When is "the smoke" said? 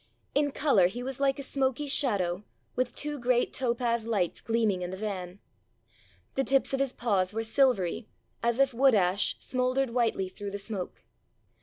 10.49-11.03